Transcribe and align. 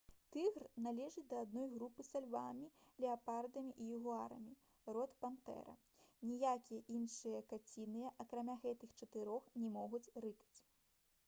тыгр 0.33 0.63
належыць 0.85 1.25
да 1.33 1.41
адной 1.45 1.67
групы 1.73 2.05
са 2.07 2.21
львамі 2.23 2.69
леапардамі 3.05 3.75
і 3.83 3.91
ягуарамі 3.99 4.55
род 4.97 5.15
пантэра. 5.27 5.77
ніякія 6.31 6.85
іншыя 6.97 7.45
каціныя 7.55 8.13
акрамя 8.27 8.59
гэтых 8.67 8.99
чатырох 9.05 9.55
не 9.63 9.69
могуць 9.79 10.05
рыкаць 10.29 10.59